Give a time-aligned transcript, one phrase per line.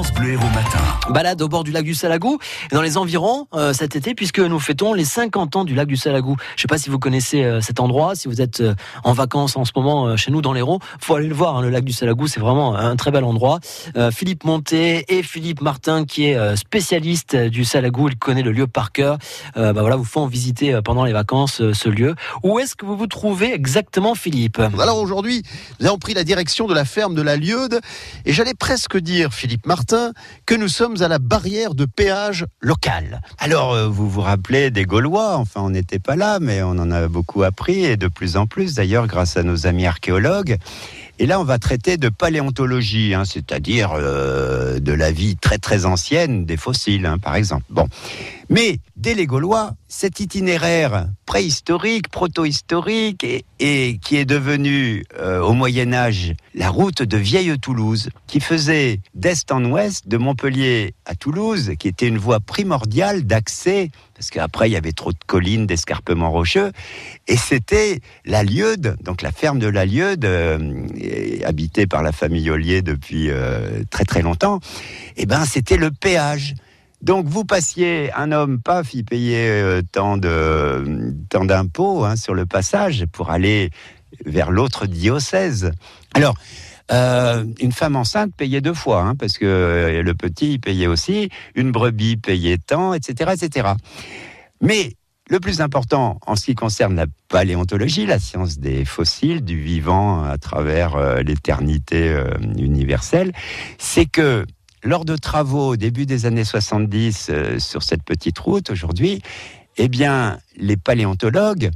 [0.00, 0.78] France Bleu Héros Matin.
[1.10, 2.38] Balade au bord du lac du Salagou,
[2.70, 5.98] dans les environs euh, cet été, puisque nous fêtons les 50 ans du lac du
[5.98, 6.36] Salagou.
[6.38, 8.74] Je ne sais pas si vous connaissez euh, cet endroit, si vous êtes euh,
[9.04, 11.56] en vacances en ce moment chez nous dans l'Hérault, faut aller le voir.
[11.56, 13.60] Hein, le lac du Salagou, c'est vraiment un très bel endroit.
[14.10, 18.92] Philippe Monté et Philippe Martin, qui est spécialiste du Salagou, il connaît le lieu par
[18.92, 19.18] cœur.
[19.54, 22.14] bah voilà, vous font visiter pendant les vacances ce lieu.
[22.42, 24.60] Où est-ce que vous vous trouvez exactement, Philippe?
[24.78, 25.42] Alors aujourd'hui,
[25.80, 27.80] nous avons pris la direction de la ferme de la Lieude,
[28.24, 29.89] et j'allais presque dire, Philippe Martin,
[30.46, 33.20] que nous sommes à la barrière de péage local.
[33.38, 36.90] Alors, euh, vous vous rappelez des Gaulois, enfin on n'était pas là, mais on en
[36.90, 40.56] a beaucoup appris, et de plus en plus d'ailleurs grâce à nos amis archéologues.
[41.18, 45.84] Et là, on va traiter de paléontologie, hein, c'est-à-dire euh, de la vie très très
[45.84, 47.64] ancienne des fossiles, hein, par exemple.
[47.68, 47.88] Bon,
[48.48, 53.26] mais dès les Gaulois, cet itinéraire préhistorique, proto-historique,
[53.58, 59.00] et, qui est devenu euh, au Moyen Âge la route de Vieille Toulouse, qui faisait
[59.14, 64.68] d'est en ouest, de Montpellier à Toulouse, qui était une voie primordiale d'accès parce qu'après
[64.68, 66.72] il y avait trop de collines, d'escarpements rocheux,
[67.26, 70.86] et c'était la Lieude, donc la ferme de la Lieude, euh,
[71.46, 74.60] habitée par la famille Ollier depuis euh, très très longtemps,
[75.16, 76.54] et ben c'était le péage.
[77.02, 82.46] Donc vous passiez, un homme, paf, il payait euh, tant tant d'impôts hein, sur le
[82.46, 83.70] passage pour aller
[84.26, 85.70] vers l'autre diocèse.
[86.14, 86.34] Alors,
[86.90, 92.16] une femme enceinte payait deux fois, hein, parce que le petit payait aussi, une brebis
[92.16, 93.68] payait tant, etc., etc.
[94.60, 94.96] Mais
[95.30, 100.24] le plus important en ce qui concerne la paléontologie, la science des fossiles, du vivant
[100.24, 103.32] à travers euh, l'éternité euh, universelle,
[103.78, 104.44] c'est que
[104.82, 109.22] lors de travaux au début des années 70 euh, sur cette petite route aujourd'hui,
[109.76, 111.70] eh bien, les paléontologues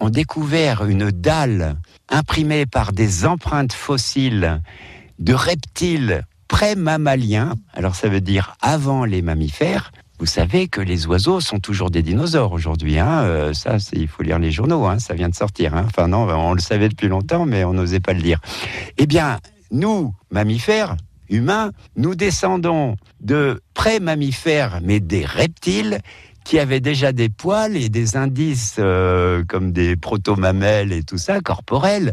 [0.00, 1.76] ont découvert une dalle
[2.08, 4.60] imprimée par des empreintes fossiles
[5.18, 11.40] de reptiles pré-mammaliens, alors ça veut dire avant les mammifères, vous savez que les oiseaux
[11.40, 12.98] sont toujours des dinosaures aujourd'hui.
[12.98, 15.74] Hein euh, ça, il faut lire les journaux, hein, ça vient de sortir.
[15.74, 18.40] Hein enfin non, on le savait depuis longtemps, mais on n'osait pas le dire.
[18.96, 20.96] Eh bien, nous, mammifères,
[21.28, 26.00] humains, nous descendons de pré-mammifères, mais des reptiles
[26.46, 31.40] qui avaient déjà des poils et des indices euh, comme des proto-mamelles et tout ça,
[31.40, 32.12] corporels,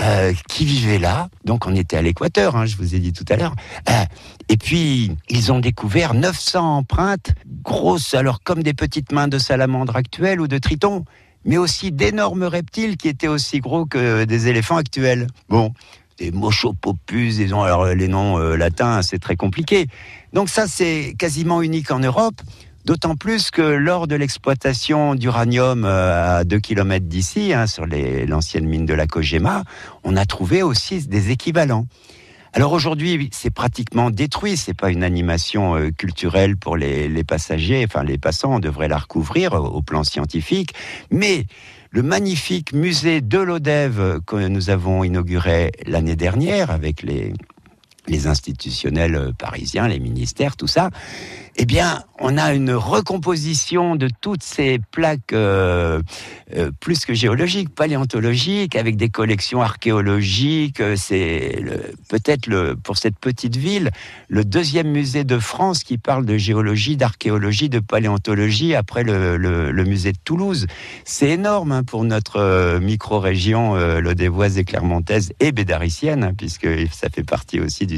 [0.00, 1.28] euh, qui vivaient là.
[1.44, 3.54] Donc on était à l'équateur, hein, je vous ai dit tout à l'heure.
[3.88, 4.04] Euh,
[4.48, 7.30] et puis ils ont découvert 900 empreintes
[7.62, 11.04] grosses, alors comme des petites mains de salamandre actuelles ou de tritons
[11.44, 15.28] mais aussi d'énormes reptiles qui étaient aussi gros que des éléphants actuels.
[15.48, 15.72] Bon,
[16.18, 19.86] des mochopopus, ont alors les noms latins, c'est très compliqué.
[20.32, 22.40] Donc ça, c'est quasiment unique en Europe.
[22.88, 28.66] D'autant plus que lors de l'exploitation d'uranium euh, à 2 km d'ici, hein, sur l'ancienne
[28.66, 29.64] mine de la Kojima,
[30.04, 31.86] on a trouvé aussi des équivalents.
[32.58, 34.56] Alors aujourd'hui, c'est pratiquement détruit.
[34.56, 37.84] C'est pas une animation euh, culturelle pour les, passagers.
[37.88, 40.74] Enfin, les passants, on devrait la recouvrir au plan scientifique.
[41.12, 41.44] Mais
[41.92, 47.32] le magnifique musée de l'Odève que nous avons inauguré l'année dernière avec les,
[48.08, 50.90] les institutionnels euh, parisiens, les ministères, tout ça,
[51.60, 56.00] eh bien, on a une recomposition de toutes ces plaques euh,
[56.56, 60.80] euh, plus que géologiques, paléontologiques, avec des collections archéologiques.
[60.96, 61.60] C'est
[62.08, 63.90] peut-être le, pour cette petite ville
[64.28, 70.12] le deuxième musée de France qui parle de géologie, d'archéologie, de paléontologie après le, musée
[70.12, 70.66] de Toulouse.
[71.04, 77.24] C'est énorme hein, pour notre micro-région euh, lodévoise et clermontaise et bédaricienne, puisque ça fait
[77.24, 77.97] partie aussi du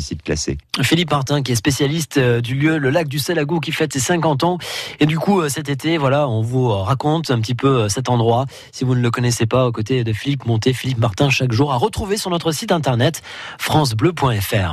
[0.82, 4.44] Philippe Martin, qui est spécialiste du lieu, le lac du Salagou qui fête ses 50
[4.44, 4.58] ans.
[4.98, 8.08] Et du coup, euh, cet été, voilà, on vous raconte un petit peu euh, cet
[8.08, 8.46] endroit.
[8.72, 11.72] Si vous ne le connaissez pas, aux côtés de Philippe Monté, Philippe Martin, chaque jour,
[11.72, 13.22] à retrouver sur notre site internet
[13.58, 14.68] francebleu.fr.